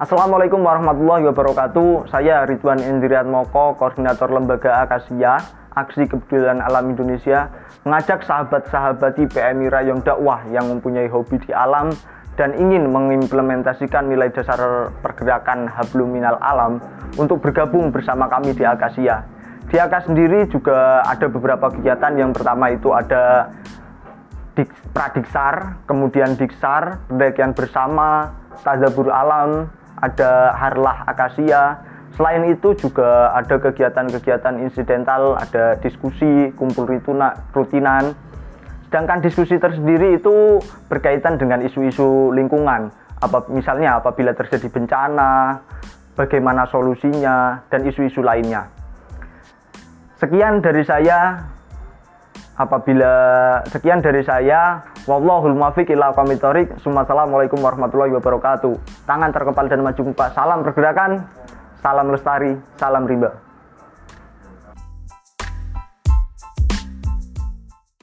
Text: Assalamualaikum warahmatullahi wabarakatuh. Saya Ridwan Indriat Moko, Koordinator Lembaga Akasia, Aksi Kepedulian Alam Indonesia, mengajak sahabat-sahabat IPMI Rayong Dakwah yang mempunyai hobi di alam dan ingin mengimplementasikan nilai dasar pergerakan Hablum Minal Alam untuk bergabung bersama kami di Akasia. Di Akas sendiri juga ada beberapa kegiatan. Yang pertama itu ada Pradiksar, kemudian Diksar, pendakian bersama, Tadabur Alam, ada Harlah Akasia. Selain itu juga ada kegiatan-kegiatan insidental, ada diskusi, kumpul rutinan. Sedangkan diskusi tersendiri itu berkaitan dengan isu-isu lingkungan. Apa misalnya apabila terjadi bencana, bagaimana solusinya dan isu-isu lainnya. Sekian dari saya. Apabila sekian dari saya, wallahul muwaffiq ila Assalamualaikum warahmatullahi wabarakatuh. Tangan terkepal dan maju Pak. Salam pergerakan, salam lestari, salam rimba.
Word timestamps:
Assalamualaikum 0.00 0.64
warahmatullahi 0.64 1.28
wabarakatuh. 1.28 2.08
Saya 2.08 2.48
Ridwan 2.48 2.80
Indriat 2.80 3.28
Moko, 3.28 3.76
Koordinator 3.76 4.32
Lembaga 4.32 4.80
Akasia, 4.80 5.36
Aksi 5.76 6.08
Kepedulian 6.08 6.64
Alam 6.64 6.96
Indonesia, 6.96 7.52
mengajak 7.84 8.24
sahabat-sahabat 8.24 9.20
IPMI 9.20 9.68
Rayong 9.68 10.00
Dakwah 10.00 10.48
yang 10.48 10.72
mempunyai 10.72 11.04
hobi 11.12 11.36
di 11.44 11.52
alam 11.52 11.92
dan 12.40 12.56
ingin 12.56 12.88
mengimplementasikan 12.88 14.08
nilai 14.08 14.32
dasar 14.32 14.88
pergerakan 15.04 15.68
Hablum 15.68 16.16
Minal 16.16 16.40
Alam 16.40 16.80
untuk 17.20 17.44
bergabung 17.44 17.92
bersama 17.92 18.24
kami 18.24 18.56
di 18.56 18.64
Akasia. 18.64 19.28
Di 19.68 19.76
Akas 19.76 20.08
sendiri 20.08 20.48
juga 20.48 21.04
ada 21.04 21.28
beberapa 21.28 21.68
kegiatan. 21.68 22.16
Yang 22.16 22.40
pertama 22.40 22.72
itu 22.72 22.88
ada 22.96 23.52
Pradiksar, 24.96 25.84
kemudian 25.84 26.40
Diksar, 26.40 27.04
pendakian 27.04 27.52
bersama, 27.52 28.32
Tadabur 28.64 29.12
Alam, 29.12 29.76
ada 30.00 30.56
Harlah 30.56 31.04
Akasia. 31.06 31.80
Selain 32.16 32.42
itu 32.50 32.74
juga 32.76 33.32
ada 33.32 33.56
kegiatan-kegiatan 33.56 34.60
insidental, 34.60 35.38
ada 35.38 35.78
diskusi, 35.80 36.52
kumpul 36.58 36.84
rutinan. 36.88 38.12
Sedangkan 38.90 39.22
diskusi 39.22 39.56
tersendiri 39.56 40.18
itu 40.18 40.58
berkaitan 40.90 41.38
dengan 41.38 41.62
isu-isu 41.62 42.34
lingkungan. 42.34 42.90
Apa 43.22 43.46
misalnya 43.48 44.02
apabila 44.02 44.34
terjadi 44.34 44.66
bencana, 44.66 45.62
bagaimana 46.18 46.66
solusinya 46.68 47.62
dan 47.70 47.86
isu-isu 47.86 48.20
lainnya. 48.20 48.66
Sekian 50.18 50.60
dari 50.60 50.84
saya. 50.84 51.40
Apabila 52.60 53.14
sekian 53.72 54.04
dari 54.04 54.20
saya, 54.20 54.84
wallahul 55.08 55.56
muwaffiq 55.56 55.88
ila 55.96 56.12
Assalamualaikum 56.76 57.60
warahmatullahi 57.60 58.12
wabarakatuh. 58.16 58.74
Tangan 59.08 59.30
terkepal 59.32 59.68
dan 59.68 59.80
maju 59.80 60.02
Pak. 60.12 60.28
Salam 60.36 60.60
pergerakan, 60.66 61.10
salam 61.80 62.06
lestari, 62.12 62.52
salam 62.76 63.04
rimba. 63.08 63.49